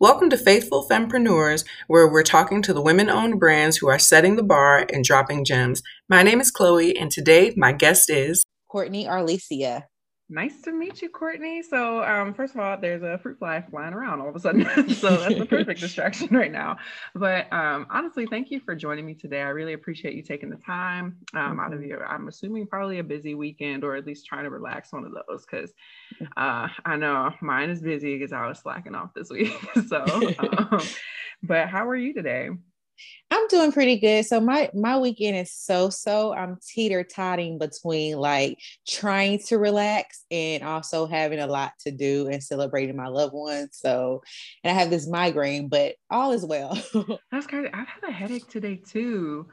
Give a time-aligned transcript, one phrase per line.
[0.00, 4.34] Welcome to Faithful Fempreneurs, where we're talking to the women owned brands who are setting
[4.34, 5.84] the bar and dropping gems.
[6.08, 9.84] My name is Chloe, and today my guest is Courtney Arlesia.
[10.30, 11.62] Nice to meet you, Courtney.
[11.62, 14.64] So, um, first of all, there's a fruit fly flying around all of a sudden.
[14.94, 16.78] so, that's the perfect distraction right now.
[17.14, 19.42] But um, honestly, thank you for joining me today.
[19.42, 21.88] I really appreciate you taking the time um, out of mm-hmm.
[21.90, 25.12] your, I'm assuming, probably a busy weekend or at least trying to relax one of
[25.12, 25.74] those because
[26.38, 29.52] uh, I know mine is busy because I was slacking off this week.
[29.88, 30.04] so,
[30.38, 30.80] um,
[31.42, 32.48] but how are you today?
[33.30, 34.24] I'm doing pretty good.
[34.26, 36.32] So my my weekend is so so.
[36.32, 42.28] I'm teeter totting between like trying to relax and also having a lot to do
[42.28, 43.70] and celebrating my loved ones.
[43.72, 44.22] So,
[44.62, 46.80] and I have this migraine, but all is well.
[47.32, 47.70] That's crazy.
[47.72, 49.48] I've had a headache today too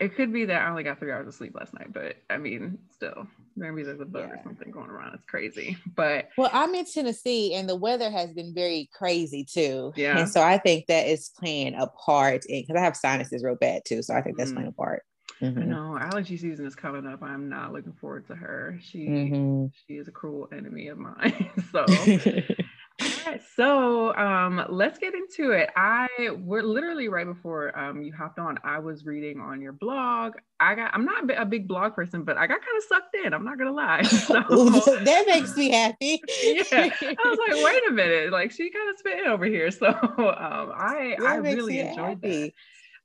[0.00, 2.38] it could be that I only got three hours of sleep last night, but I
[2.38, 4.34] mean, still, maybe there's a bug yeah.
[4.34, 5.14] or something going around.
[5.14, 5.76] It's crazy.
[5.94, 9.92] But well, I'm in Tennessee and the weather has been very crazy too.
[9.96, 10.18] Yeah.
[10.18, 13.56] And so I think that is playing a part in because I have sinuses real
[13.56, 14.02] bad too.
[14.02, 14.54] So I think that's mm.
[14.54, 15.04] playing a part.
[15.42, 15.60] Mm-hmm.
[15.60, 17.22] I know allergy season is coming up.
[17.22, 18.78] I'm not looking forward to her.
[18.82, 19.66] She mm-hmm.
[19.86, 21.50] she is a cruel enemy of mine.
[21.72, 21.84] so
[23.26, 25.70] right, so um, let's get into it.
[25.76, 28.58] I we're literally right before um, you hopped on.
[28.64, 30.34] I was reading on your blog.
[30.58, 30.90] I got.
[30.94, 33.32] I'm not a big blog person, but I got kind of sucked in.
[33.32, 34.02] I'm not gonna lie.
[34.20, 34.34] So,
[35.04, 36.22] that makes me happy.
[36.42, 39.70] yeah, I was like, wait a minute, like she kind of spit over here.
[39.70, 42.42] So um, I that I really enjoyed happy.
[42.44, 42.52] that.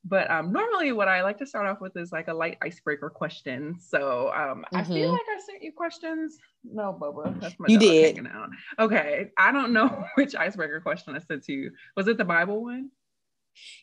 [0.08, 3.10] But um, normally, what I like to start off with is like a light icebreaker
[3.10, 3.78] question.
[3.80, 4.76] So um, mm-hmm.
[4.76, 5.12] I feel mm-hmm.
[5.12, 6.38] like I sent you questions.
[6.64, 8.20] No, Bubba, that's my you did.
[8.28, 8.50] Out.
[8.78, 11.72] Okay, I don't know which icebreaker question I sent to you.
[11.98, 12.92] Was it the Bible one?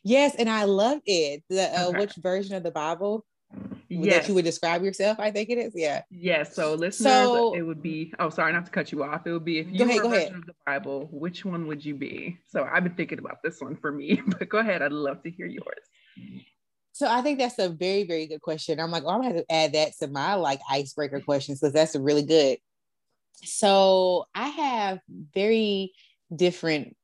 [0.04, 1.42] Yes, and I loved it.
[1.50, 1.98] The uh, okay.
[1.98, 3.24] which version of the Bible?
[3.88, 4.22] Yes.
[4.22, 5.72] That you would describe yourself, I think it is.
[5.74, 6.02] Yeah.
[6.10, 6.54] Yes.
[6.54, 8.14] So listeners, so, it would be.
[8.18, 9.26] Oh, sorry, not to cut you off.
[9.26, 11.66] It would be if you go ahead, were a version of the Bible, which one
[11.66, 12.38] would you be?
[12.48, 14.82] So I've been thinking about this one for me, but go ahead.
[14.82, 15.84] I'd love to hear yours.
[16.92, 18.78] So I think that's a very, very good question.
[18.78, 21.72] I'm like, oh, I'm gonna have to add that to my like icebreaker questions because
[21.72, 22.58] that's really good.
[23.44, 25.00] So I have
[25.34, 25.92] very
[26.34, 26.96] different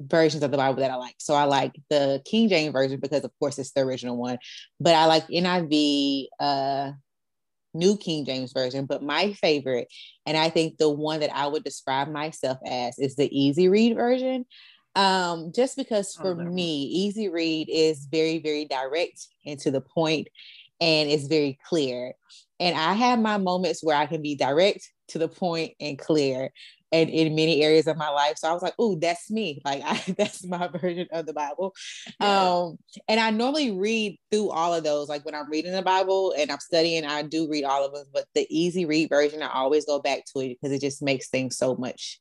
[0.00, 1.16] versions of the Bible that I like.
[1.18, 4.38] So I like the King James version because of course it's the original one,
[4.80, 6.92] but I like NIV, uh,
[7.74, 8.86] New King James version.
[8.86, 9.88] But my favorite,
[10.26, 13.96] and I think the one that I would describe myself as, is the Easy Read
[13.96, 14.46] version.
[14.98, 19.70] Um, just because oh, for oh, me, easy read is very, very direct and to
[19.70, 20.26] the point
[20.80, 22.14] and it's very clear.
[22.58, 26.50] And I have my moments where I can be direct to the point and clear
[26.90, 28.38] and in many areas of my life.
[28.38, 29.62] So I was like, oh, that's me.
[29.64, 31.74] Like I, that's my version of the Bible.
[32.20, 32.54] Yeah.
[32.54, 35.08] Um, and I normally read through all of those.
[35.08, 38.06] Like when I'm reading the Bible and I'm studying, I do read all of them,
[38.12, 41.28] but the easy read version, I always go back to it because it just makes
[41.28, 42.18] things so much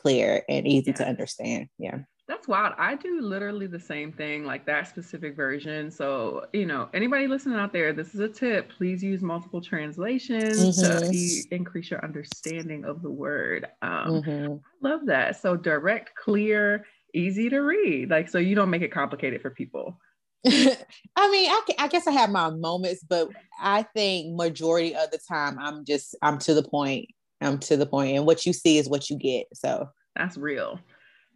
[0.00, 0.96] clear and easy yeah.
[0.96, 1.68] to understand.
[1.78, 1.98] Yeah.
[2.30, 2.74] That's wild.
[2.78, 5.90] I do literally the same thing, like that specific version.
[5.90, 8.70] So, you know, anybody listening out there, this is a tip.
[8.70, 11.08] Please use multiple translations mm-hmm.
[11.08, 13.66] to e- increase your understanding of the word.
[13.82, 14.52] Um, mm-hmm.
[14.52, 15.40] I love that.
[15.40, 18.10] So, direct, clear, easy to read.
[18.10, 19.98] Like, so you don't make it complicated for people.
[20.46, 23.28] I mean, I, I guess I have my moments, but
[23.60, 27.08] I think majority of the time I'm just I'm to the point.
[27.40, 29.46] I'm to the point, and what you see is what you get.
[29.54, 30.78] So that's real.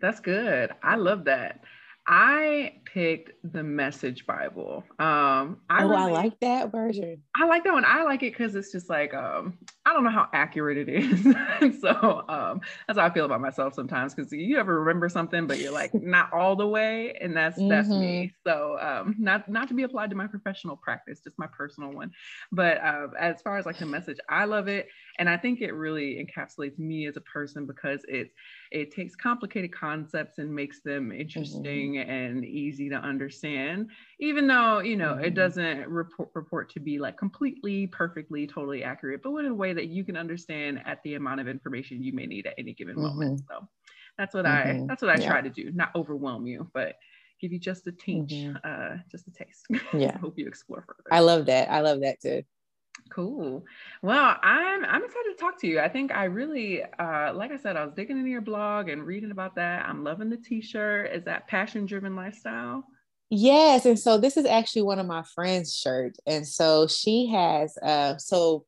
[0.00, 0.72] That's good.
[0.82, 1.60] I love that.
[2.06, 4.84] I picked the Message Bible.
[4.98, 7.22] Um, I oh, really, I like that version.
[7.34, 7.84] I like that one.
[7.86, 9.56] I like it because it's just like um,
[9.86, 11.22] I don't know how accurate it is.
[11.80, 14.14] so um, that's how I feel about myself sometimes.
[14.14, 17.68] Because you ever remember something, but you're like not all the way, and that's mm-hmm.
[17.68, 18.34] that's me.
[18.46, 18.50] Mm-hmm.
[18.50, 22.12] So um, not not to be applied to my professional practice, just my personal one.
[22.52, 24.88] But uh, as far as like the message, I love it,
[25.18, 28.34] and I think it really encapsulates me as a person because it's
[28.72, 31.93] it takes complicated concepts and makes them interesting mm-hmm.
[31.98, 33.90] And easy to understand
[34.20, 35.24] even though you know mm-hmm.
[35.24, 39.72] it doesn't report, report to be like completely perfectly totally accurate but in a way
[39.72, 42.94] that you can understand at the amount of information you may need at any given
[42.94, 43.04] mm-hmm.
[43.04, 43.66] moment so
[44.18, 44.86] that's what i mm-hmm.
[44.86, 45.28] that's what i yeah.
[45.28, 46.96] try to do not overwhelm you but
[47.40, 48.56] give you just a tinge mm-hmm.
[48.64, 52.20] uh just a taste yeah hope you explore further i love that i love that
[52.20, 52.42] too
[53.10, 53.64] Cool.
[54.02, 55.78] Well, I'm I'm excited to talk to you.
[55.78, 59.04] I think I really, uh, like I said, I was digging into your blog and
[59.04, 59.86] reading about that.
[59.86, 61.12] I'm loving the T-shirt.
[61.12, 62.84] Is that passion driven lifestyle?
[63.30, 67.76] Yes, and so this is actually one of my friends' shirts, and so she has,
[67.82, 68.64] uh, so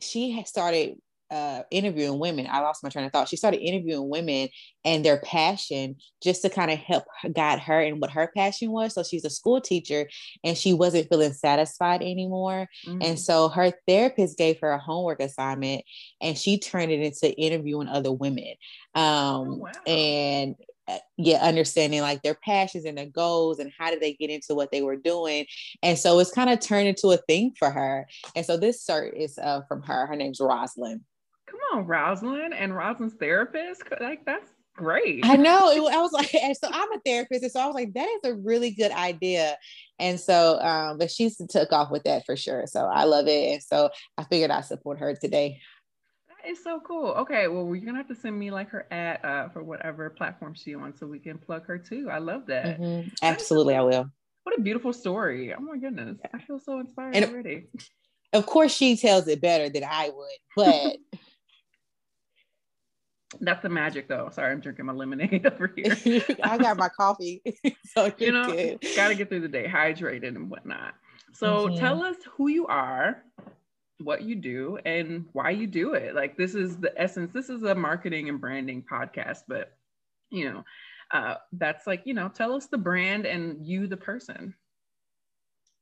[0.00, 0.96] she has started
[1.30, 2.46] uh, interviewing women.
[2.50, 3.28] I lost my train of thought.
[3.28, 4.48] She started interviewing women
[4.84, 8.94] and their passion just to kind of help guide her and what her passion was.
[8.94, 10.08] So she's a school teacher
[10.42, 12.68] and she wasn't feeling satisfied anymore.
[12.86, 13.02] Mm-hmm.
[13.02, 15.82] And so her therapist gave her a homework assignment
[16.20, 18.54] and she turned it into interviewing other women.
[18.94, 19.72] Um, oh, wow.
[19.86, 20.54] And
[20.86, 24.54] uh, yeah understanding like their passions and their goals and how did they get into
[24.54, 25.46] what they were doing
[25.82, 28.06] and so it's kind of turned into a thing for her
[28.36, 31.00] and so this cert is uh, from her her name's rosalind
[31.54, 36.28] come on rosalind and rosalind's therapist like that's great i know it, i was like
[36.30, 39.56] so i'm a therapist and so i was like that is a really good idea
[39.98, 43.52] and so um but she's took off with that for sure so i love it
[43.52, 45.60] and so i figured i'd support her today
[46.28, 47.12] That is so cool.
[47.12, 50.52] Okay, well, you're gonna have to send me like her ad uh, for whatever platform
[50.54, 52.10] she on, so we can plug her too.
[52.10, 52.78] I love that.
[52.78, 53.08] Mm-hmm.
[53.22, 54.10] Absolutely, I will.
[54.42, 55.54] What a beautiful story!
[55.54, 57.68] Oh my goodness, I feel so inspired and already.
[58.34, 60.96] Of course, she tells it better than I would, but
[63.40, 64.30] that's the magic, though.
[64.32, 66.24] Sorry, I'm drinking my lemonade over here.
[66.42, 67.42] I got my coffee,
[67.86, 70.94] so you know, got to get through the day hydrated and whatnot.
[71.32, 71.78] So, mm-hmm.
[71.78, 73.22] tell us who you are,
[73.98, 76.14] what you do and why you do it.
[76.14, 77.32] Like this is the essence.
[77.32, 79.72] This is a marketing and branding podcast, but
[80.30, 80.64] you know,
[81.10, 84.54] uh, that's like, you know, tell us the brand and you the person.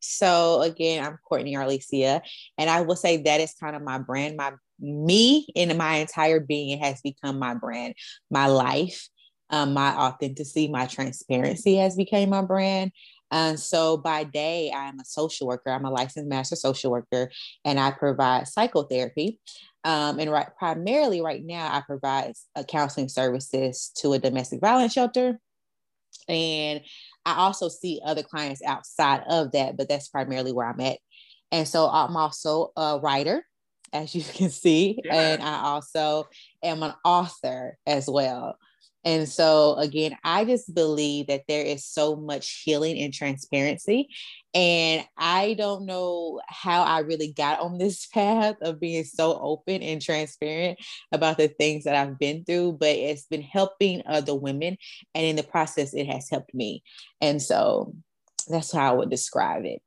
[0.00, 2.22] So again, I'm Courtney Arlesia,
[2.58, 4.37] and I will say that is kind of my brand.
[4.37, 4.52] My
[4.82, 7.94] me and my entire being has become my brand.
[8.31, 9.08] My life,
[9.50, 12.93] um, my authenticity, my transparency has become my brand.
[13.31, 15.70] And so by day, I'm a social worker.
[15.70, 17.31] I'm a licensed master social worker,
[17.64, 19.40] and I provide psychotherapy.
[19.84, 24.93] Um, and right, primarily right now, I provide uh, counseling services to a domestic violence
[24.93, 25.40] shelter.
[26.28, 26.82] And
[27.25, 30.99] I also see other clients outside of that, but that's primarily where I'm at.
[31.50, 33.44] And so I'm also a writer,
[33.93, 35.15] as you can see, yeah.
[35.15, 36.29] and I also
[36.62, 38.56] am an author as well.
[39.05, 44.09] And so, again, I just believe that there is so much healing and transparency.
[44.55, 49.83] And I don't know how I really got on this path of being so open
[49.83, 50.79] and transparent
[51.11, 54.77] about the things that I've been through, but it's been helping other women.
[55.15, 56.83] And in the process, it has helped me.
[57.21, 57.95] And so
[58.49, 59.83] that's how I would describe it.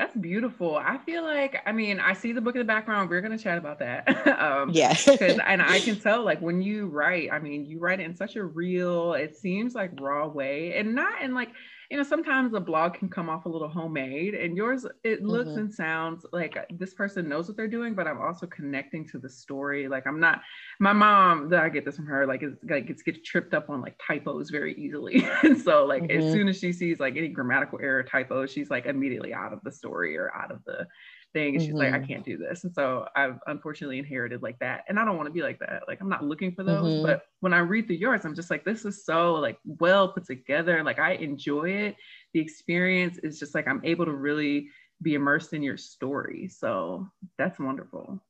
[0.00, 0.76] That's beautiful.
[0.78, 3.10] I feel like, I mean, I see the book in the background.
[3.10, 4.08] We're going to chat about that.
[4.42, 4.96] um, yeah.
[5.20, 8.36] And I can tell, like, when you write, I mean, you write it in such
[8.36, 11.50] a real, it seems like raw way and not in like,
[11.90, 15.50] you know, sometimes a blog can come off a little homemade and yours, it looks
[15.50, 15.58] mm-hmm.
[15.58, 19.28] and sounds like this person knows what they're doing, but I'm also connecting to the
[19.28, 19.88] story.
[19.88, 20.40] Like I'm not,
[20.78, 23.68] my mom, that I get this from her, like, it's like, it's gets tripped up
[23.68, 25.26] on like typos very easily.
[25.42, 26.20] and so like, mm-hmm.
[26.20, 29.58] as soon as she sees like any grammatical error typo, she's like immediately out of
[29.64, 30.86] the story or out of the,
[31.32, 31.54] thing.
[31.54, 31.78] And she's mm-hmm.
[31.78, 32.06] like, I mm-hmm.
[32.06, 32.64] can't do this.
[32.64, 34.84] And so I've unfortunately inherited like that.
[34.88, 35.84] And I don't want to be like that.
[35.88, 36.94] Like I'm not looking for those.
[36.94, 37.06] Mm-hmm.
[37.06, 40.26] But when I read through yours, I'm just like, this is so like well put
[40.26, 40.82] together.
[40.82, 41.96] Like I enjoy it.
[42.32, 44.68] The experience is just like I'm able to really
[45.02, 46.48] be immersed in your story.
[46.48, 48.20] So that's wonderful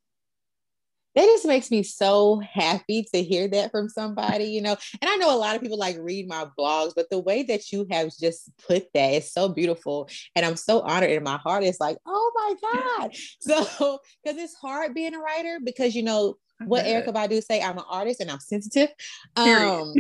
[1.14, 4.76] that just makes me so happy to hear that from somebody, you know.
[5.00, 7.72] And I know a lot of people like read my blogs, but the way that
[7.72, 10.08] you have just put that is so beautiful.
[10.36, 11.64] And I'm so honored in my heart.
[11.64, 13.14] It's like, oh my God.
[13.40, 16.36] So, because it's hard being a writer because, you know,
[16.66, 18.90] what Erykah Badu say, I'm an artist and I'm sensitive.
[19.36, 19.94] Um,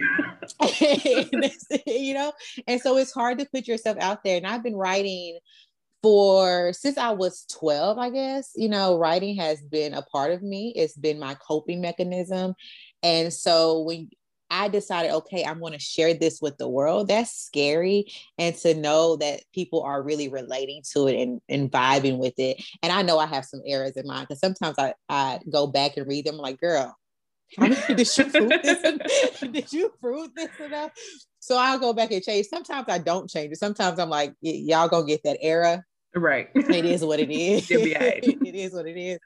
[1.86, 2.32] you know,
[2.66, 4.36] and so it's hard to put yourself out there.
[4.36, 5.38] And I've been writing
[6.02, 10.42] for since I was 12, I guess, you know, writing has been a part of
[10.42, 10.72] me.
[10.76, 12.54] It's been my coping mechanism.
[13.02, 14.10] And so when
[14.50, 18.06] I decided, okay, I'm going to share this with the world, that's scary.
[18.38, 22.62] And to know that people are really relating to it and, and vibing with it.
[22.82, 25.96] And I know I have some errors in mind because sometimes I, I go back
[25.96, 26.96] and read them like, girl,
[27.60, 29.40] did you prove this?
[29.40, 30.92] did you prove this enough?
[31.40, 32.46] So I'll go back and change.
[32.46, 33.58] Sometimes I don't change it.
[33.58, 36.48] Sometimes I'm like, y'all gonna get that era Right.
[36.54, 37.70] it is what it is.
[37.70, 39.18] it is what it is.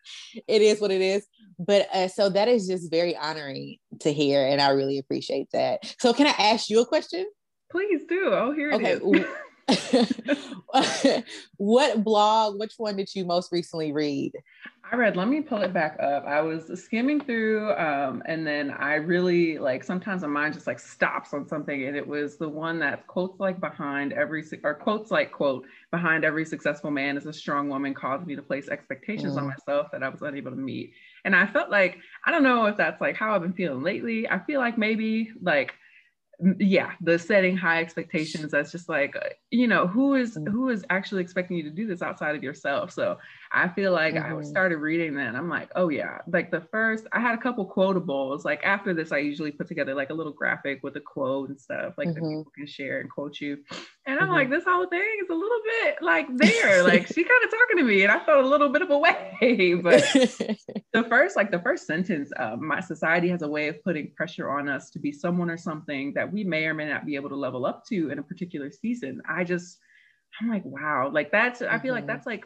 [0.47, 1.27] It is what it is.
[1.59, 5.95] But uh, so that is just very honoring to hear, and I really appreciate that.
[5.99, 7.27] So, can I ask you a question?
[7.71, 8.31] Please do.
[8.33, 9.25] Oh, here it okay.
[11.57, 14.33] what blog, which one did you most recently read?
[14.93, 16.27] I read, let me pull it back up.
[16.27, 20.79] I was skimming through, um, and then I really like sometimes my mind just like
[20.79, 25.11] stops on something, and it was the one that quotes like behind every or quotes
[25.11, 29.35] like quote behind every successful man is a strong woman caused me to place expectations
[29.35, 29.39] mm.
[29.39, 30.93] on myself that I was unable to meet.
[31.25, 34.29] And I felt like I don't know if that's like how I've been feeling lately.
[34.29, 35.75] I feel like maybe like
[36.59, 40.49] yeah the setting high expectations that's just like uh, you know who is mm.
[40.49, 43.17] who is actually expecting you to do this outside of yourself so
[43.53, 44.39] i feel like mm-hmm.
[44.39, 47.69] i started reading that i'm like oh yeah like the first i had a couple
[47.69, 51.49] quotables like after this i usually put together like a little graphic with a quote
[51.49, 52.15] and stuff like mm-hmm.
[52.15, 53.59] that people can share and quote you
[54.07, 54.35] And I'm mm-hmm.
[54.35, 56.83] like, this whole thing is a little bit like there.
[56.83, 58.99] like she kind of talking to me, and I felt a little bit of a
[58.99, 59.75] way.
[59.83, 60.05] but
[60.95, 64.49] the first, like the first sentence, uh, my society has a way of putting pressure
[64.49, 67.29] on us to be someone or something that we may or may not be able
[67.31, 69.21] to level up to in a particular season.
[69.29, 69.79] I just,
[70.41, 71.61] I'm like, wow, like that's.
[71.61, 71.75] Mm-hmm.
[71.75, 72.13] I feel like mm-hmm.
[72.13, 72.45] that's like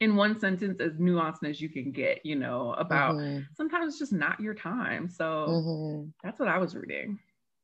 [0.00, 3.42] in one sentence as nuanced as you can get, you know, about mm-hmm.
[3.54, 5.10] sometimes it's just not your time.
[5.10, 6.08] So mm-hmm.
[6.24, 7.18] that's what I was reading.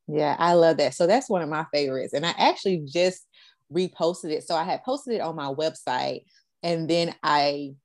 [0.08, 0.92] Yeah, I love that.
[0.92, 2.12] So that's one of my favorites.
[2.12, 3.26] And I actually just
[3.72, 4.46] reposted it.
[4.46, 6.24] So I had posted it on my website
[6.62, 7.76] and then I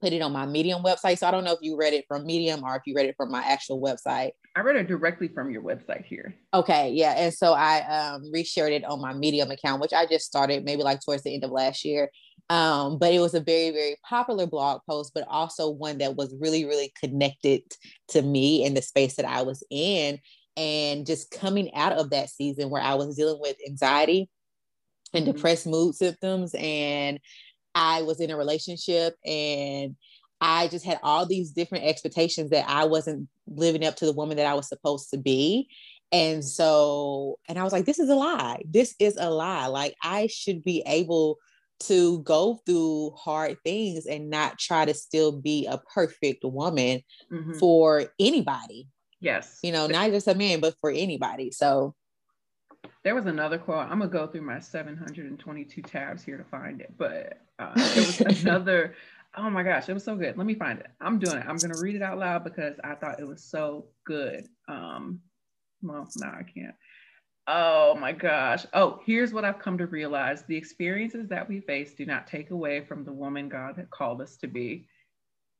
[0.00, 1.18] put it on my Medium website.
[1.18, 3.14] So I don't know if you read it from Medium or if you read it
[3.16, 4.30] from my actual website.
[4.56, 6.34] I read it directly from your website here.
[6.54, 7.12] Okay, yeah.
[7.16, 10.82] And so I um reshared it on my Medium account, which I just started maybe
[10.82, 12.10] like towards the end of last year.
[12.48, 16.34] Um, but it was a very, very popular blog post, but also one that was
[16.40, 17.62] really, really connected
[18.08, 20.18] to me and the space that I was in
[20.56, 24.28] and just coming out of that season where I was dealing with anxiety
[25.12, 25.36] and mm-hmm.
[25.36, 27.20] depressed mood symptoms and
[27.74, 29.96] I was in a relationship and
[30.40, 34.36] I just had all these different expectations that I wasn't living up to the woman
[34.38, 35.68] that I was supposed to be.
[36.12, 38.62] And so, and I was like, this is a lie.
[38.68, 39.66] This is a lie.
[39.66, 41.36] Like, I should be able
[41.80, 47.54] to go through hard things and not try to still be a perfect woman mm-hmm.
[47.54, 48.88] for anybody.
[49.20, 49.58] Yes.
[49.62, 51.50] You know, not just a man, but for anybody.
[51.52, 51.94] So
[53.02, 53.86] there was another quote.
[53.90, 58.94] I'm gonna go through my 722 tabs here to find it, but uh, was another.
[59.36, 60.36] Oh my gosh, it was so good.
[60.36, 60.88] Let me find it.
[61.00, 61.46] I'm doing it.
[61.46, 64.48] I'm gonna read it out loud because I thought it was so good.
[64.68, 65.20] Um,
[65.82, 66.74] well, no, I can't.
[67.46, 68.66] Oh my gosh.
[68.74, 72.50] Oh, here's what I've come to realize: the experiences that we face do not take
[72.50, 74.86] away from the woman God had called us to be.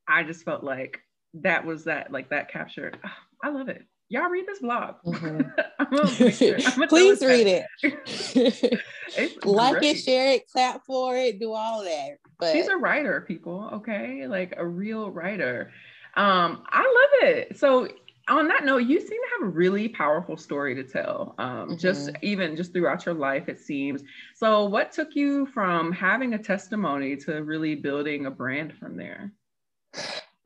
[0.08, 1.00] I just felt like
[1.34, 2.98] that was that, like that captured.
[3.04, 3.10] Oh,
[3.42, 3.84] I love it.
[4.10, 4.96] Y'all read this blog.
[5.06, 6.82] Mm-hmm.
[6.88, 8.82] Please read it.
[9.44, 9.96] like great.
[9.96, 12.18] it, share it, clap for it, do all that.
[12.38, 13.70] But she's a writer, people.
[13.74, 15.70] Okay, like a real writer.
[16.16, 17.56] Um, I love it.
[17.56, 17.88] So
[18.28, 21.36] on that note, you seem to have a really powerful story to tell.
[21.38, 21.76] Um, mm-hmm.
[21.76, 24.02] just even just throughout your life, it seems.
[24.34, 29.32] So, what took you from having a testimony to really building a brand from there?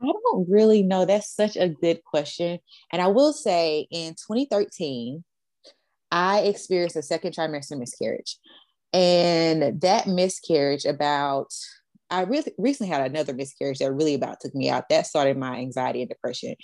[0.08, 1.04] I don't really know.
[1.04, 2.58] That's such a good question.
[2.92, 5.24] And I will say in 2013,
[6.10, 8.38] I experienced a second trimester miscarriage.
[8.92, 11.52] And that miscarriage about
[12.10, 14.88] I really recently had another miscarriage that really about took me out.
[14.88, 16.54] That started my anxiety and depression.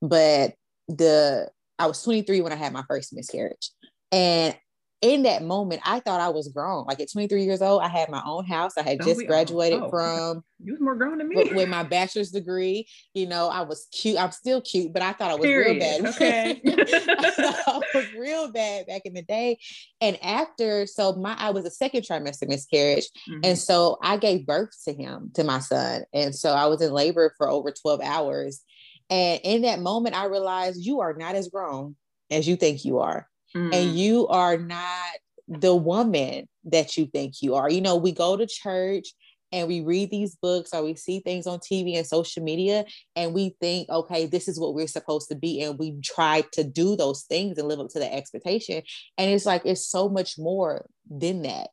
[0.00, 0.54] But
[0.88, 3.70] the I was 23 when I had my first miscarriage.
[4.12, 4.56] And
[5.04, 6.86] in that moment, I thought I was grown.
[6.86, 8.78] Like at 23 years old, I had my own house.
[8.78, 12.30] I had just graduated oh, from you was more grown than me with, my bachelor's
[12.30, 12.88] degree.
[13.12, 14.18] You know, I was cute.
[14.18, 15.72] I'm still cute, but I thought I was Period.
[15.72, 16.14] real bad.
[16.14, 16.60] Okay.
[16.64, 19.58] I was real bad back in the day.
[20.00, 23.10] And after, so my I was a second trimester miscarriage.
[23.28, 23.40] Mm-hmm.
[23.44, 26.04] And so I gave birth to him, to my son.
[26.14, 28.62] And so I was in labor for over 12 hours.
[29.10, 31.94] And in that moment, I realized you are not as grown
[32.30, 33.74] as you think you are mm.
[33.74, 35.12] and you are not
[35.48, 37.70] the woman that you think you are.
[37.70, 39.08] You know, we go to church
[39.52, 42.84] and we read these books or we see things on TV and social media
[43.14, 45.62] and we think, okay, this is what we're supposed to be.
[45.62, 48.82] And we try to do those things and live up to the expectation.
[49.16, 51.68] And it's like, it's so much more than that.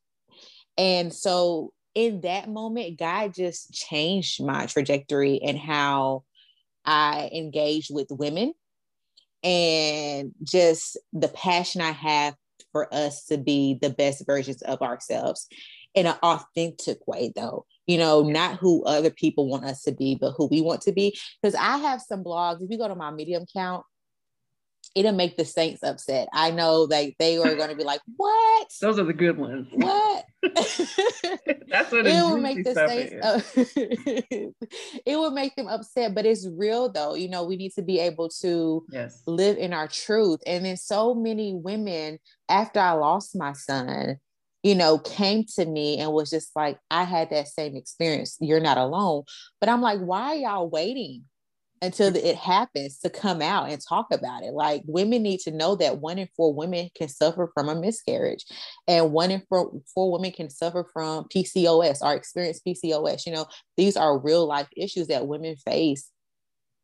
[0.77, 6.23] And so in that moment, God just changed my trajectory and how
[6.85, 8.53] I engage with women
[9.43, 12.35] and just the passion I have
[12.71, 15.47] for us to be the best versions of ourselves
[15.93, 17.65] in an authentic way, though.
[17.87, 20.91] You know, not who other people want us to be, but who we want to
[20.91, 21.17] be.
[21.41, 22.61] Because I have some blogs.
[22.61, 23.83] If you go to my Medium account,
[24.95, 26.27] it'll make the Saints upset.
[26.33, 29.67] I know like they are going to be like, "What?" Those are the good ones.
[29.71, 30.25] What?
[30.43, 34.53] That's what it will make the Saints.
[35.05, 37.15] it will make them upset, but it's real though.
[37.15, 39.21] You know, we need to be able to yes.
[39.25, 40.41] live in our truth.
[40.45, 42.19] And then so many women,
[42.49, 44.17] after I lost my son,
[44.63, 48.37] you know, came to me and was just like, I had that same experience.
[48.39, 49.23] You're not alone.
[49.59, 51.23] But I'm like, why are y'all waiting?
[51.81, 54.53] Until it happens to come out and talk about it.
[54.53, 58.45] Like women need to know that one in four women can suffer from a miscarriage,
[58.87, 63.25] and one in four, four women can suffer from PCOS or experience PCOS.
[63.25, 63.45] You know,
[63.77, 66.11] these are real life issues that women face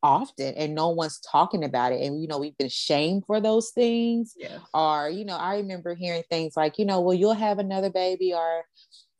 [0.03, 3.71] often and no one's talking about it and you know we've been shamed for those
[3.71, 4.59] things yeah.
[4.73, 8.31] or you know i remember hearing things like you know well you'll have another baby
[8.31, 8.63] or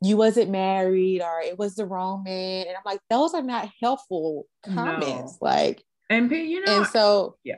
[0.00, 2.66] you wasn't married or it was the wrong man.
[2.66, 5.38] And I'm like, those are not helpful comments.
[5.40, 5.48] No.
[5.48, 7.56] Like, and you know, and so yeah,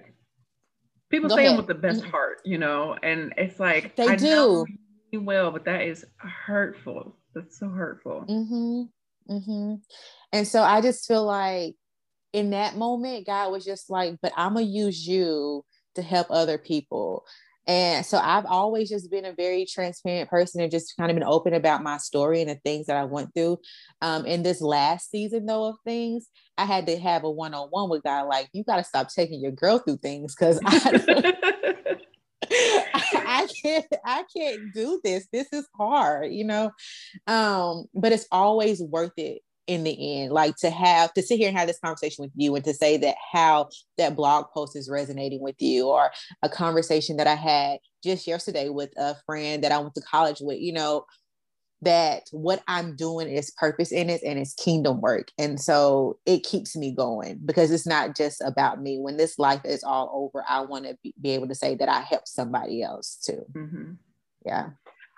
[1.11, 4.67] people say them with the best heart, you know, and it's like they I do.
[5.13, 7.17] Well, but that is hurtful.
[7.35, 8.25] That's so hurtful.
[8.29, 8.83] Mm-hmm.
[9.33, 9.75] Mm-hmm.
[10.33, 11.75] And so I just feel like
[12.33, 15.65] in that moment, God was just like, but I'm gonna use you
[15.97, 17.25] to help other people.
[17.67, 21.27] And so I've always just been a very transparent person and just kind of been
[21.27, 23.59] open about my story and the things that I went through.
[24.01, 26.27] Um, in this last season, though, of things,
[26.59, 28.29] I had to have a one on one with God.
[28.29, 31.35] Like, you got to stop taking your girl through things because I,
[32.51, 35.29] I can't I can't do this.
[35.33, 36.73] This is hard, you know.
[37.27, 41.49] Um, but it's always worth it in the end like to have to sit here
[41.49, 44.91] and have this conversation with you and to say that how that blog post is
[44.91, 46.11] resonating with you or
[46.43, 50.39] a conversation that i had just yesterday with a friend that i went to college
[50.41, 51.05] with you know
[51.83, 55.29] that what i'm doing is purpose in it and it's kingdom work.
[55.39, 58.99] And so it keeps me going because it's not just about me.
[58.99, 61.89] When this life is all over i want to be, be, able to say that
[61.89, 63.47] i helped somebody else too.
[63.55, 63.93] Mm-hmm.
[64.45, 64.71] yeah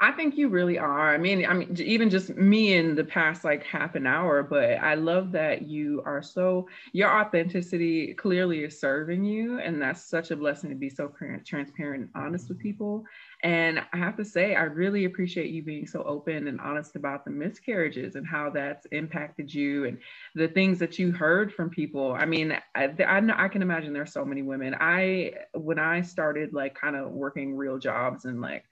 [0.02, 1.14] I think you really are.
[1.14, 4.73] I mean, I mean, even just me in the past like half an hour, but
[4.82, 10.32] I love that you are so your authenticity clearly is serving you, and that's such
[10.32, 11.12] a blessing to be so
[11.44, 13.04] transparent and honest with people.
[13.44, 17.25] And I have to say, I really appreciate you being so open and honest about
[17.25, 19.99] the miscarriages and how that's impacted you and
[20.35, 22.12] the things that you heard from people.
[22.12, 24.75] I mean, I, I, I can imagine there's so many women.
[24.80, 28.64] I when I started like kind of working real jobs and like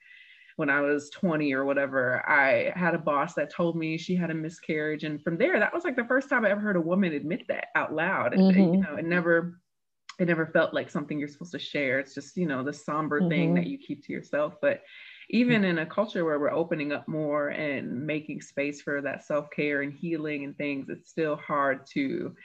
[0.55, 4.31] when I was 20 or whatever, I had a boss that told me she had
[4.31, 5.03] a miscarriage.
[5.03, 7.47] And from there, that was like the first time I ever heard a woman admit
[7.47, 8.33] that out loud.
[8.33, 8.59] Mm-hmm.
[8.59, 9.59] And, you know, it never,
[10.19, 11.99] it never felt like something you're supposed to share.
[11.99, 13.29] It's just, you know, the somber mm-hmm.
[13.29, 14.55] thing that you keep to yourself.
[14.61, 14.81] But
[15.29, 19.81] even in a culture where we're opening up more and making space for that self-care
[19.81, 22.35] and healing and things, it's still hard to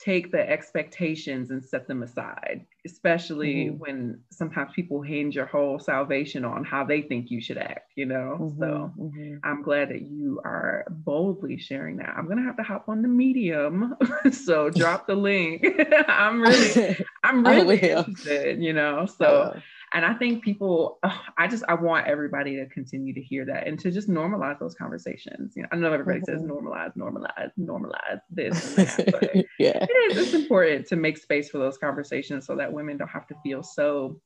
[0.00, 3.78] take the expectations and set them aside, especially mm-hmm.
[3.78, 8.04] when sometimes people hinge your whole salvation on how they think you should act, you
[8.04, 8.36] know?
[8.40, 8.60] Mm-hmm.
[8.60, 9.36] So mm-hmm.
[9.44, 12.14] I'm glad that you are boldly sharing that.
[12.16, 13.94] I'm gonna have to hop on the medium.
[14.32, 15.64] so drop the link.
[16.08, 19.06] I'm really, I'm really interested, you know.
[19.06, 19.58] So
[19.94, 20.98] and I think people,
[21.38, 24.74] I just, I want everybody to continue to hear that and to just normalize those
[24.74, 25.54] conversations.
[25.56, 26.32] You know, I know everybody mm-hmm.
[26.32, 31.16] says normalize, normalize, normalize this and that, but yeah, it is, it's important to make
[31.16, 34.20] space for those conversations so that women don't have to feel so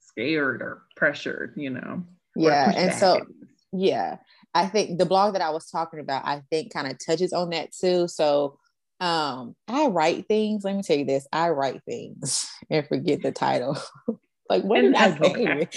[0.00, 2.04] scared or pressured, you know.
[2.36, 2.70] Yeah.
[2.76, 3.26] And so,
[3.72, 4.18] yeah,
[4.54, 7.50] I think the blog that I was talking about, I think kind of touches on
[7.50, 8.06] that too.
[8.06, 8.58] So,
[9.00, 13.30] um i write things let me tell you this i write things and forget the
[13.30, 13.76] title
[14.48, 15.68] Like, what did I say?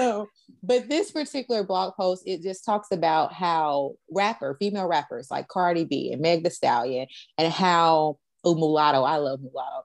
[0.00, 0.26] um,
[0.62, 5.84] but this particular blog post, it just talks about how rapper, female rappers like Cardi
[5.84, 7.06] B and Meg The Stallion,
[7.38, 9.84] and how oh Mulatto, I love Mulatto.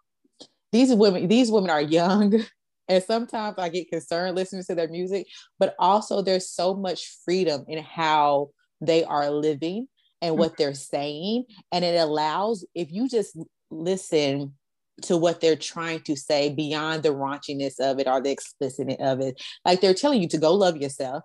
[0.72, 2.44] These women, these women are young.
[2.90, 5.28] And sometimes I get concerned listening to their music,
[5.60, 8.50] but also there's so much freedom in how
[8.82, 9.88] they are living
[10.24, 11.46] and what they're saying.
[11.72, 13.38] And it allows, if you just
[13.70, 14.56] listen
[15.04, 19.22] to what they're trying to say beyond the raunchiness of it or the explicitness of
[19.22, 19.42] it.
[19.66, 21.24] Like they're telling you to go love yourself,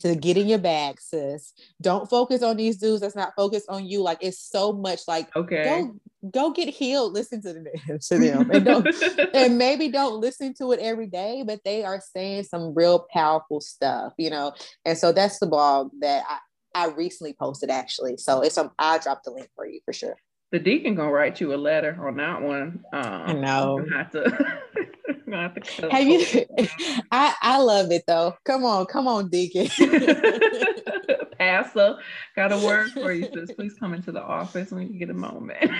[0.00, 1.52] to get in your bag, sis.
[1.80, 4.02] Don't focus on these dudes that's not focused on you.
[4.02, 5.96] Like it's so much like okay, go
[6.30, 7.12] go get healed.
[7.12, 7.66] Listen to them,
[8.00, 8.86] to them, and don't
[9.34, 13.60] and maybe don't listen to it every day, but they are saying some real powerful
[13.60, 14.52] stuff, you know.
[14.84, 16.38] And so that's the blog that I
[16.74, 18.16] I recently posted actually.
[18.18, 20.16] So it's um I'll drop the link for you for sure
[20.50, 22.84] the deacon gonna write you a letter on that one.
[22.92, 23.84] Um, I know.
[23.92, 24.22] Have to,
[25.32, 26.46] have, to have you?
[27.10, 28.34] I I love it though.
[28.44, 29.68] Come on, come on, deacon.
[31.38, 31.98] Pastor,
[32.34, 33.28] got a word for you.
[33.32, 35.70] Says, please come into the office when you get a moment.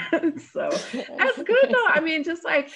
[0.53, 1.87] so that's good though.
[1.89, 2.71] I mean, just like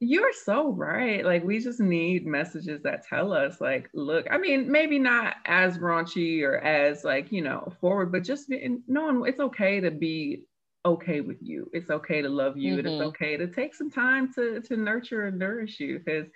[0.00, 1.24] you're so right.
[1.24, 4.26] Like we just need messages that tell us, like, look.
[4.30, 8.52] I mean, maybe not as raunchy or as like you know forward, but just
[8.86, 10.42] knowing it's okay to be
[10.84, 11.68] okay with you.
[11.72, 12.72] It's okay to love you.
[12.72, 12.78] Mm-hmm.
[12.78, 13.08] And it's mm-hmm.
[13.08, 16.26] okay to take some time to to nurture and nourish you because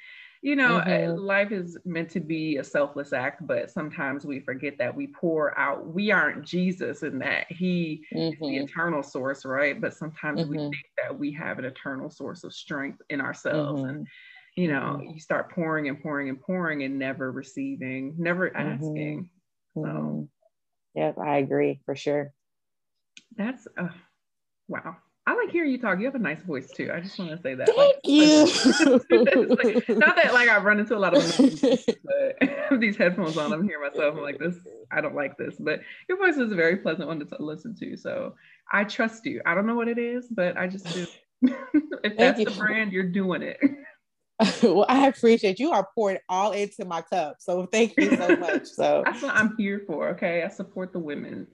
[0.43, 1.17] you know mm-hmm.
[1.19, 5.57] life is meant to be a selfless act but sometimes we forget that we pour
[5.59, 8.33] out we aren't jesus in that he mm-hmm.
[8.33, 8.65] is the mm-hmm.
[8.65, 10.71] eternal source right but sometimes we mm-hmm.
[10.71, 14.07] think that we have an eternal source of strength in ourselves and
[14.57, 19.31] you know you start pouring and pouring and pouring and never receiving never asking
[19.75, 20.29] so
[20.95, 22.33] yep i agree for sure
[23.37, 23.89] that's uh,
[24.69, 24.97] Wow.
[25.25, 26.01] I like hearing you talk.
[26.01, 26.91] You have a nice voice too.
[26.93, 27.69] I just want to say that.
[27.69, 28.45] Thank like, you.
[29.55, 31.23] like, not that like I've run into a lot of
[32.71, 33.53] but these headphones on.
[33.53, 34.17] I'm hearing myself.
[34.17, 34.57] I'm like this.
[34.91, 37.97] I don't like this, but your voice is a very pleasant one to listen to.
[37.97, 38.35] So
[38.73, 39.41] I trust you.
[39.47, 41.07] I don't know what it is, but I just do.
[42.03, 43.61] if that's the brand, you're doing it.
[44.63, 47.37] well, I appreciate you are pouring all into my cup.
[47.39, 48.67] So thank you so much.
[48.67, 50.09] So that's what I'm here for.
[50.11, 50.43] Okay.
[50.43, 51.47] I support the women.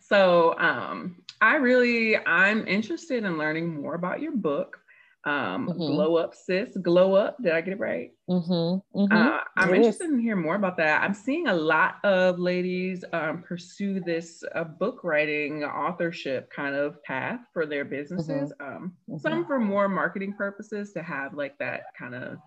[0.00, 4.78] So um, I really I'm interested in learning more about your book.
[5.24, 5.76] Um, mm-hmm.
[5.76, 6.74] glow up, sis.
[6.80, 7.36] Glow up.
[7.42, 8.10] Did I get it right?
[8.30, 8.98] Mm-hmm.
[8.98, 9.12] Mm-hmm.
[9.12, 10.12] Uh, I'm it interested is.
[10.12, 11.02] in hearing more about that.
[11.02, 17.02] I'm seeing a lot of ladies um, pursue this uh, book writing, authorship kind of
[17.02, 18.52] path for their businesses.
[18.60, 18.76] Mm-hmm.
[18.76, 19.46] Um, some mm-hmm.
[19.46, 22.38] for more marketing purposes to have like that kind of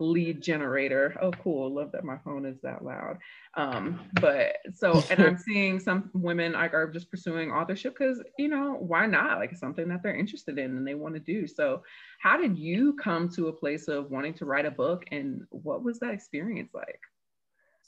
[0.00, 1.16] lead generator.
[1.20, 1.72] Oh, cool.
[1.74, 3.18] Love that my phone is that loud.
[3.54, 8.48] Um, but so, and I'm seeing some women like are just pursuing authorship because, you
[8.48, 9.38] know, why not?
[9.38, 11.46] Like it's something that they're interested in and they want to do.
[11.46, 11.82] So,
[12.20, 15.82] how did you come to a place of wanting to write a book and what
[15.82, 17.00] was that experience like?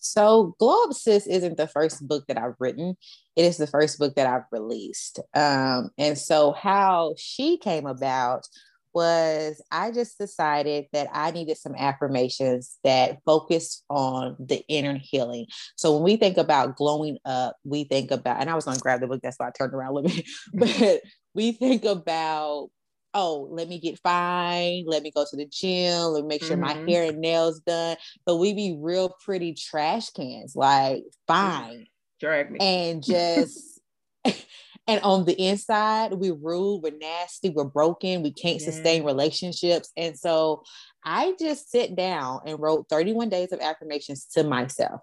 [0.03, 2.96] So, Glow Up Sis isn't the first book that I've written.
[3.37, 5.20] It is the first book that I've released.
[5.33, 8.48] Um, and so, how she came about
[8.94, 15.46] was I just decided that I needed some affirmations that focused on the inner healing.
[15.76, 19.00] So when we think about glowing up, we think about, and I was to grab
[19.00, 21.00] the book, that's why I turned around a little bit, but
[21.35, 22.68] we think about,
[23.14, 26.57] oh, let me get fine, let me go to the gym, let me make sure
[26.57, 26.85] mm-hmm.
[26.85, 27.96] my hair and nails done.
[28.24, 31.87] But we be real pretty trash cans, like fine.
[32.20, 32.59] Drag me.
[32.61, 33.81] And just
[34.88, 38.66] And on the inside, we're rude, we're nasty, we're broken, we can't yeah.
[38.71, 39.90] sustain relationships.
[39.97, 40.64] And so
[41.05, 45.01] I just sit down and wrote 31 days of affirmations to myself.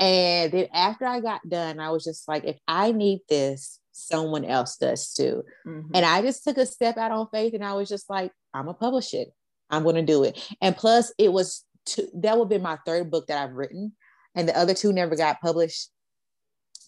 [0.00, 4.44] And then after I got done, I was just like, if I need this, someone
[4.44, 5.44] else does too.
[5.66, 5.90] Mm-hmm.
[5.94, 8.64] And I just took a step out on faith and I was just like, I'm
[8.64, 9.28] gonna publish it.
[9.68, 10.42] I'm gonna do it.
[10.60, 13.92] And plus, it was two, that would be my third book that I've written.
[14.34, 15.90] And the other two never got published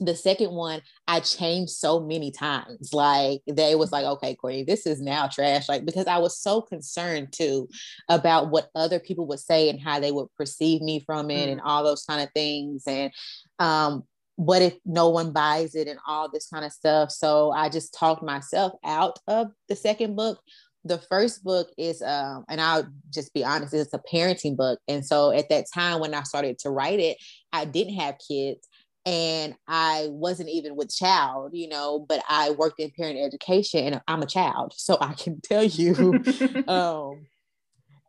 [0.01, 2.93] the second one I changed so many times.
[2.93, 5.69] Like they was like, okay, Courtney, this is now trash.
[5.69, 7.69] Like because I was so concerned too
[8.09, 11.53] about what other people would say and how they would perceive me from it mm.
[11.53, 12.85] and all those kind of things.
[12.87, 13.13] And
[13.59, 14.05] um,
[14.37, 17.11] what if no one buys it and all this kind of stuff.
[17.11, 20.41] So I just talked myself out of the second book.
[20.85, 24.81] The first book is, um, and I'll just be honest, it's a parenting book.
[24.89, 27.19] And so at that time when I started to write it,
[27.53, 28.67] I didn't have kids
[29.05, 34.01] and I wasn't even with child, you know, but I worked in parent education and
[34.07, 34.75] I'm a child.
[34.77, 36.23] So I can tell you,
[36.69, 37.27] um,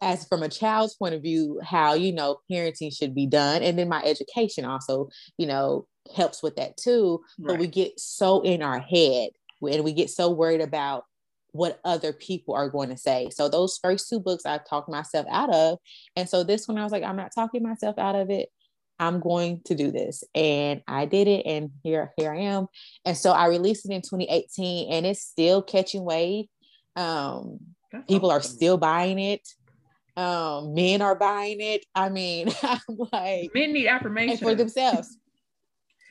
[0.01, 3.63] as from a child's point of view, how, you know, parenting should be done.
[3.63, 7.21] And then my education also, you know, helps with that too.
[7.39, 7.53] Right.
[7.53, 9.29] But we get so in our head
[9.61, 11.05] and we get so worried about
[11.53, 13.29] what other people are going to say.
[13.31, 15.77] So those first two books I talked myself out of.
[16.15, 18.49] And so this one I was like, I'm not talking myself out of it.
[18.99, 20.23] I'm going to do this.
[20.33, 22.67] And I did it and here, here I am.
[23.05, 26.45] And so I released it in 2018 and it's still catching wave.
[26.95, 27.59] Um,
[28.07, 28.37] people awesome.
[28.37, 29.47] are still buying it.
[30.15, 31.85] Um, men are buying it.
[31.95, 32.79] I mean, I'm
[33.11, 35.17] like men need affirmation for themselves.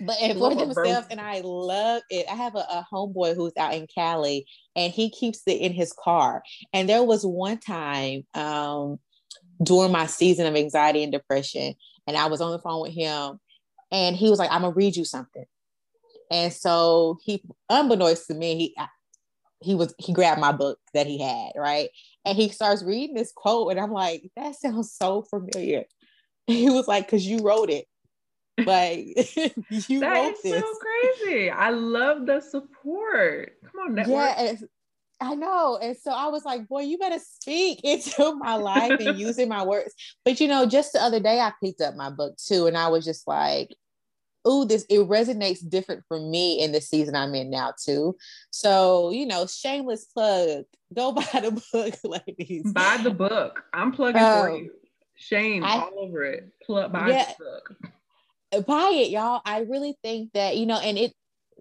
[0.00, 2.26] But and for themselves, and I love it.
[2.28, 5.92] I have a, a homeboy who's out in Cali, and he keeps it in his
[5.92, 6.42] car.
[6.72, 8.98] And there was one time um,
[9.62, 11.74] during my season of anxiety and depression,
[12.06, 13.38] and I was on the phone with him,
[13.90, 15.44] and he was like, "I'm gonna read you something."
[16.30, 18.76] And so he, unbeknownst to me, he
[19.60, 21.90] he was he grabbed my book that he had right,
[22.24, 25.84] and he starts reading this quote, and I'm like, "That sounds so familiar."
[26.48, 27.86] He was like, "Cause you wrote it."
[28.58, 29.06] Like
[29.70, 30.60] you that wrote is this.
[30.60, 31.50] so crazy.
[31.50, 33.52] I love the support.
[33.64, 34.36] Come on, network.
[34.36, 34.54] Yeah,
[35.22, 35.78] I know.
[35.80, 39.64] And so I was like, boy, you better speak into my life and using my
[39.64, 39.94] words.
[40.24, 42.88] But you know, just the other day I picked up my book too, and I
[42.88, 43.74] was just like,
[44.46, 48.16] ooh, this it resonates different for me in the season I'm in now too.
[48.50, 50.64] So, you know, shameless plug.
[50.94, 51.94] Go buy the book,
[52.26, 52.72] ladies.
[52.72, 53.62] Buy the book.
[53.72, 54.72] I'm plugging um, for you.
[55.16, 56.48] Shame I, all over it.
[56.64, 58.66] Plug buy yeah, the book.
[58.66, 59.40] Buy it, y'all.
[59.44, 61.12] I really think that, you know, and it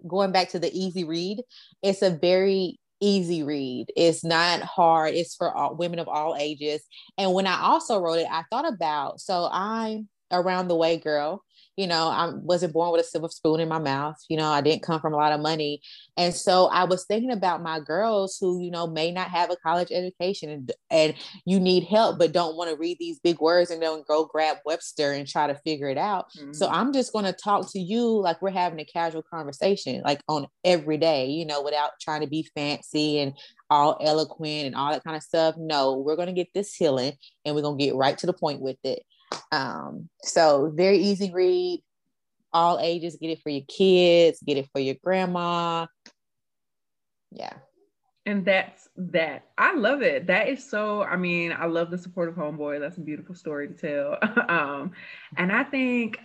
[0.07, 1.41] going back to the easy read,
[1.83, 3.87] it's a very easy read.
[3.97, 5.13] It's not hard.
[5.15, 6.81] It's for all, women of all ages.
[7.17, 11.43] And when I also wrote it, I thought about so I'm around the way girl
[11.77, 14.61] you know i wasn't born with a silver spoon in my mouth you know i
[14.61, 15.81] didn't come from a lot of money.
[16.17, 19.55] And so i was thinking about my girls who you know may not have a
[19.57, 21.13] college education and, and
[21.45, 24.57] you need help but don't want to read these big words and don't go grab
[24.65, 26.25] webster and try to figure it out.
[26.37, 26.53] Mm-hmm.
[26.53, 30.21] so i'm just going to talk to you like we're having a casual conversation like
[30.27, 33.33] on every day you know without trying to be fancy and
[33.71, 35.55] all eloquent and all that kind of stuff.
[35.57, 37.13] No we're going to get this healing
[37.45, 39.03] and we're going to get right to the point with it
[39.51, 41.81] um, so very easy read,
[42.53, 43.17] all ages.
[43.21, 45.87] Get it for your kids, get it for your grandma.
[47.31, 47.53] Yeah.
[48.25, 52.35] and that's that i love it that is so i mean i love the supportive
[52.35, 54.17] homeboy that's a beautiful story to tell
[54.49, 54.91] um
[55.37, 56.19] and i think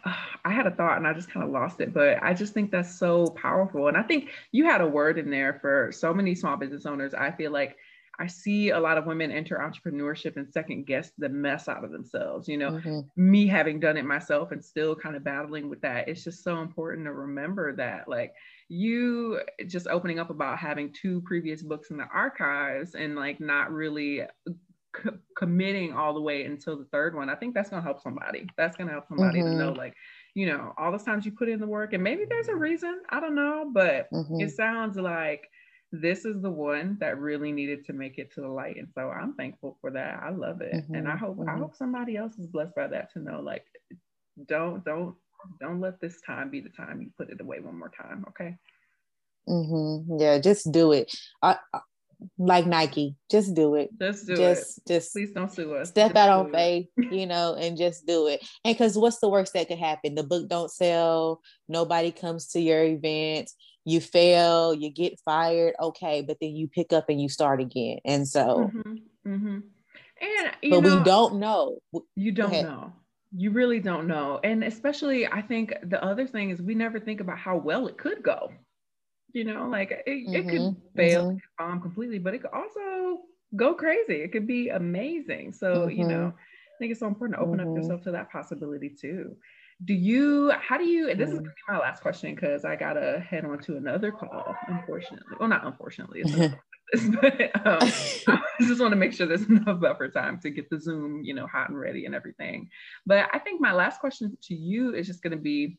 [0.44, 2.70] i had a thought and i just kind of lost it but i just think
[2.70, 6.34] that's so powerful and i think you had a word in there for so many
[6.34, 7.76] small business owners i feel like
[8.18, 11.92] I see a lot of women enter entrepreneurship and second guess the mess out of
[11.92, 12.48] themselves.
[12.48, 13.00] You know, mm-hmm.
[13.16, 16.08] me having done it myself and still kind of battling with that.
[16.08, 18.32] It's just so important to remember that, like,
[18.68, 23.72] you just opening up about having two previous books in the archives and like not
[23.72, 24.22] really
[25.36, 28.46] committing all the way until the third one i think that's going to help somebody
[28.56, 29.58] that's going to help somebody mm-hmm.
[29.58, 29.94] to know like
[30.34, 33.02] you know all the times you put in the work and maybe there's a reason
[33.10, 34.40] i don't know but mm-hmm.
[34.40, 35.48] it sounds like
[35.92, 39.08] this is the one that really needed to make it to the light and so
[39.10, 40.94] i'm thankful for that i love it mm-hmm.
[40.94, 41.62] and i hope i mm-hmm.
[41.62, 43.64] hope somebody else is blessed by that to know like
[44.48, 45.14] don't don't
[45.60, 48.24] don't let this time be the time you put it away one more time.
[48.28, 48.56] Okay.
[49.48, 50.18] Mm-hmm.
[50.18, 51.12] Yeah, just do it.
[51.42, 51.80] I, I,
[52.38, 53.90] like Nike, just do it.
[54.00, 54.84] Just do just, it.
[54.88, 55.90] Just please don't sue us.
[55.90, 58.40] Step just out on faith, you know, and just do it.
[58.64, 60.14] And because what's the worst that could happen?
[60.14, 61.40] The book don't sell.
[61.68, 63.50] Nobody comes to your event.
[63.86, 64.74] You fail.
[64.74, 65.74] You get fired.
[65.80, 67.98] Okay, but then you pick up and you start again.
[68.04, 69.32] And so, mm-hmm.
[69.32, 69.58] Mm-hmm.
[70.20, 71.78] and but know, we don't know.
[72.14, 72.92] You don't know
[73.36, 74.40] you really don't know.
[74.42, 77.98] And especially, I think the other thing is we never think about how well it
[77.98, 78.50] could go.
[79.32, 80.34] You know, like it, mm-hmm.
[80.34, 80.96] it could mm-hmm.
[80.96, 81.76] fail, mm-hmm.
[81.76, 83.22] it completely, but it could also
[83.54, 84.22] go crazy.
[84.22, 85.52] It could be amazing.
[85.52, 85.98] So, mm-hmm.
[85.98, 87.76] you know, I think it's so important to open up mm-hmm.
[87.76, 89.36] yourself to that possibility too.
[89.84, 91.46] Do you, how do you, this is mm.
[91.68, 95.36] my last question because I got to head on to another call, unfortunately.
[95.38, 96.22] Well, not unfortunately,
[97.20, 97.78] but um,
[98.28, 101.34] I just want to make sure there's enough buffer time to get the Zoom, you
[101.34, 102.68] know, hot and ready and everything.
[103.04, 105.78] But I think my last question to you is just going to be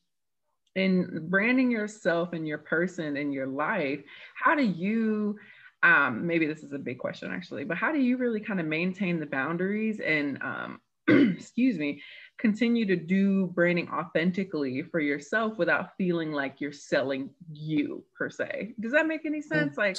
[0.76, 4.02] in branding yourself and your person and your life.
[4.36, 5.38] How do you,
[5.82, 8.66] um, maybe this is a big question actually, but how do you really kind of
[8.66, 10.80] maintain the boundaries and, um,
[11.38, 12.02] excuse me,
[12.38, 18.74] continue to do branding authentically for yourself without feeling like you're selling you per se?
[18.80, 19.76] Does that make any sense?
[19.76, 19.78] Mm.
[19.78, 19.98] Like,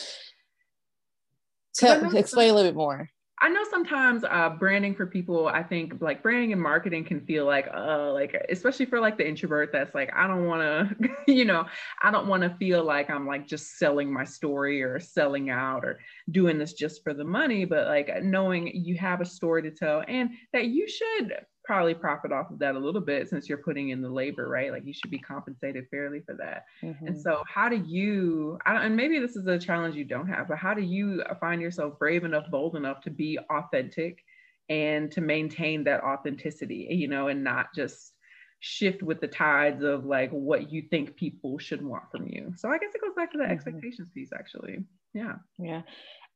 [1.74, 3.10] Tell, explain a little bit more.
[3.40, 7.46] I know sometimes uh, branding for people, I think like branding and marketing can feel
[7.46, 11.44] like, uh, like especially for like the introvert that's like, I don't want to, you
[11.44, 11.64] know,
[12.02, 15.84] I don't want to feel like I'm like just selling my story or selling out
[15.84, 19.70] or doing this just for the money, but like knowing you have a story to
[19.70, 21.34] tell and that you should
[21.68, 24.72] probably profit off of that a little bit since you're putting in the labor, right?
[24.72, 26.64] Like you should be compensated fairly for that.
[26.82, 27.08] Mm-hmm.
[27.08, 30.56] And so, how do you, and maybe this is a challenge you don't have, but
[30.56, 34.24] how do you find yourself brave enough, bold enough to be authentic
[34.70, 38.14] and to maintain that authenticity, you know, and not just
[38.60, 42.50] shift with the tides of like what you think people should want from you.
[42.56, 43.52] So I guess it goes back to the mm-hmm.
[43.52, 44.84] expectations piece actually.
[45.12, 45.34] Yeah.
[45.58, 45.82] Yeah.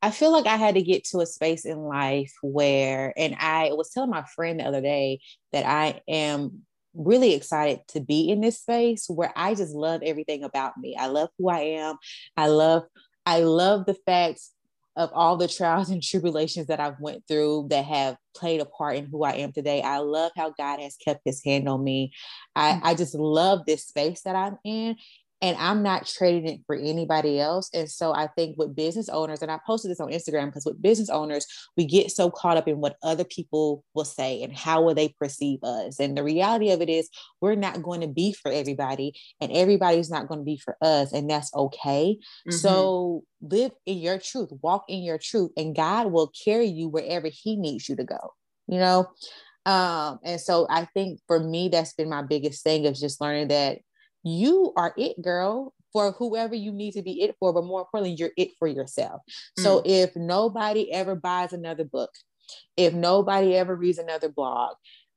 [0.02, 3.70] I feel like I had to get to a space in life where, and I
[3.72, 5.20] was telling my friend the other day
[5.52, 6.62] that I am
[6.94, 10.96] really excited to be in this space where I just love everything about me.
[10.98, 11.96] I love who I am.
[12.36, 12.82] I love,
[13.24, 14.40] I love the fact
[14.96, 18.96] of all the trials and tribulations that I've went through that have played a part
[18.96, 19.80] in who I am today.
[19.80, 22.12] I love how God has kept his hand on me.
[22.54, 22.80] I, mm.
[22.82, 24.96] I just love this space that I'm in
[25.42, 27.68] and I'm not trading it for anybody else.
[27.74, 30.80] And so I think with business owners, and I posted this on Instagram because with
[30.80, 34.82] business owners, we get so caught up in what other people will say and how
[34.82, 35.98] will they perceive us.
[35.98, 40.10] And the reality of it is, we're not going to be for everybody, and everybody's
[40.10, 42.16] not going to be for us, and that's okay.
[42.48, 42.52] Mm-hmm.
[42.52, 47.28] So live in your truth, walk in your truth, and God will carry you wherever
[47.28, 48.34] He needs you to go.
[48.68, 49.10] You know.
[49.64, 53.48] Um, and so I think for me, that's been my biggest thing of just learning
[53.48, 53.78] that
[54.22, 58.16] you are it, girl, for whoever you need to be it for, but more importantly,
[58.18, 59.20] you're it for yourself.
[59.58, 59.62] Mm.
[59.62, 62.10] So if nobody ever buys another book,
[62.76, 64.76] if nobody ever reads another blog,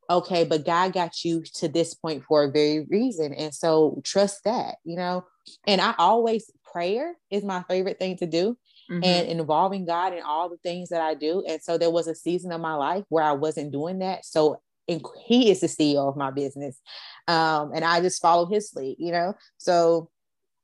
[0.10, 3.34] okay, but God got you to this point for a very reason.
[3.34, 5.26] And so trust that, you know.
[5.66, 8.58] And I always prayer is my favorite thing to do.
[8.88, 9.04] Mm-hmm.
[9.04, 11.44] and involving God in all the things that I do.
[11.50, 14.26] And so there was a season of my life where I wasn't doing that.
[14.26, 16.80] So he is the CEO of my business.
[17.28, 19.36] Um, and I just follow his lead, you know?
[19.58, 20.10] So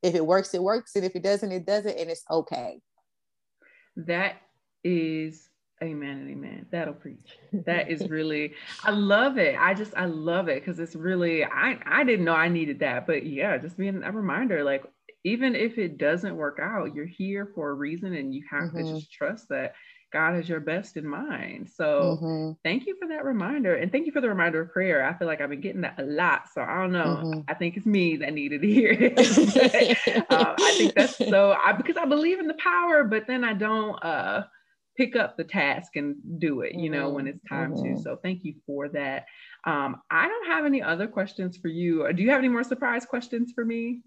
[0.02, 0.96] if it works, it works.
[0.96, 1.98] And if it doesn't, it doesn't.
[1.98, 2.80] And it's okay.
[3.96, 4.36] That
[4.84, 5.48] is
[5.82, 6.66] amen and amen.
[6.70, 7.38] That'll preach.
[7.66, 9.56] That is really, I love it.
[9.58, 13.06] I just, I love it because it's really, I, I didn't know I needed that.
[13.06, 14.84] But yeah, just being a reminder like,
[15.24, 18.86] even if it doesn't work out, you're here for a reason and you have mm-hmm.
[18.86, 19.74] to just trust that
[20.12, 21.70] God has your best in mind.
[21.74, 22.52] So mm-hmm.
[22.62, 23.74] thank you for that reminder.
[23.76, 25.04] And thank you for the reminder of prayer.
[25.04, 26.48] I feel like I've been getting that a lot.
[26.52, 27.20] So I don't know.
[27.24, 27.40] Mm-hmm.
[27.48, 29.18] I think it's me that needed to hear it.
[30.30, 33.54] uh, I think that's so, I, because I believe in the power, but then I
[33.54, 34.44] don't uh,
[34.96, 37.14] pick up the task and do it, you know, mm-hmm.
[37.14, 37.82] when it's time to.
[37.82, 38.00] Mm-hmm.
[38.02, 39.24] So thank you for that.
[39.64, 42.12] Um, I don't have any other questions for you.
[42.12, 44.00] Do you have any more surprise questions for me?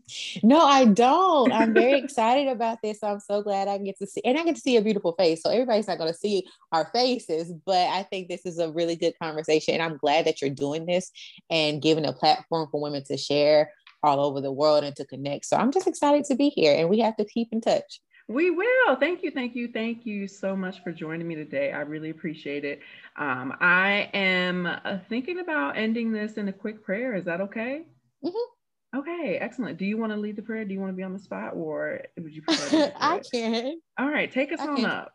[0.43, 1.51] No, I don't.
[1.51, 3.03] I'm very excited about this.
[3.03, 5.41] I'm so glad I get to see, and I get to see a beautiful face.
[5.41, 8.95] So everybody's not going to see our faces, but I think this is a really
[8.95, 9.75] good conversation.
[9.75, 11.11] And I'm glad that you're doing this
[11.49, 13.71] and giving a platform for women to share
[14.03, 15.45] all over the world and to connect.
[15.45, 18.01] So I'm just excited to be here, and we have to keep in touch.
[18.27, 18.95] We will.
[18.95, 19.29] Thank you.
[19.29, 19.67] Thank you.
[19.67, 21.71] Thank you so much for joining me today.
[21.71, 22.79] I really appreciate it.
[23.17, 27.15] Um, I am uh, thinking about ending this in a quick prayer.
[27.15, 27.83] Is that okay?
[28.23, 28.99] Mm-hmm.
[28.99, 29.77] Okay, excellent.
[29.77, 30.65] Do you want to lead the prayer?
[30.65, 32.93] Do you want to be on the spot or would you prefer?
[32.99, 33.79] I can.
[33.99, 34.85] All right, take us I on can.
[34.85, 35.13] up.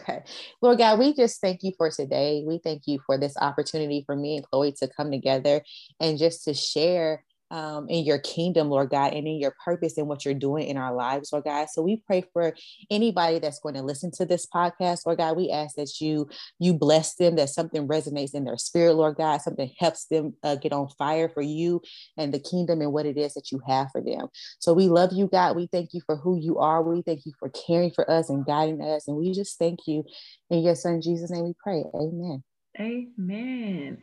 [0.00, 0.22] Okay.
[0.62, 2.42] Lord God, we just thank you for today.
[2.46, 5.62] We thank you for this opportunity for me and Chloe to come together
[6.00, 10.08] and just to share um, in your kingdom, Lord God, and in your purpose and
[10.08, 11.68] what you're doing in our lives, Lord God.
[11.70, 12.54] So we pray for
[12.90, 15.36] anybody that's going to listen to this podcast, Lord God.
[15.36, 16.28] We ask that you
[16.58, 20.56] you bless them, that something resonates in their spirit, Lord God, something helps them uh,
[20.56, 21.80] get on fire for you
[22.16, 24.28] and the kingdom and what it is that you have for them.
[24.58, 25.56] So we love you, God.
[25.56, 26.82] We thank you for who you are.
[26.82, 30.04] We thank you for caring for us and guiding us, and we just thank you
[30.50, 31.44] in your Son Jesus' name.
[31.44, 31.84] We pray.
[31.94, 32.42] Amen.
[32.80, 33.98] Amen.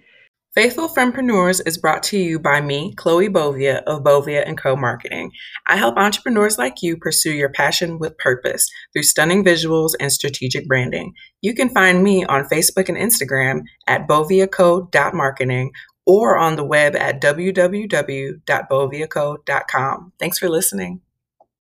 [0.54, 4.76] Faithful Fempreneurs is brought to you by me, Chloe Bovia of Bovia & Co.
[4.76, 5.32] Marketing.
[5.66, 10.68] I help entrepreneurs like you pursue your passion with purpose through stunning visuals and strategic
[10.68, 11.14] branding.
[11.40, 15.72] You can find me on Facebook and Instagram at boviaco.marketing
[16.06, 20.14] or on the web at www.boviaco.com.
[20.20, 21.00] Thanks for listening.